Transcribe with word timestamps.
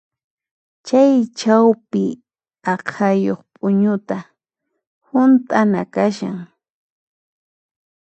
Chay 0.85 1.11
chawpi 1.39 2.03
aqhayuq 2.73 3.41
p'uñuta 3.57 4.17
hunt'ana 5.07 5.81
kashan. 5.93 6.37